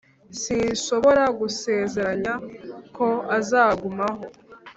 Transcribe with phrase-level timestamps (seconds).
[0.41, 2.33] sinshobora gusezeranya
[2.95, 3.07] ko
[3.37, 4.23] azagumaho,